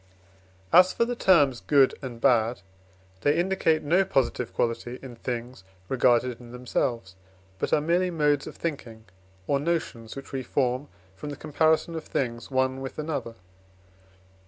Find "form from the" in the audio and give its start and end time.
10.41-11.35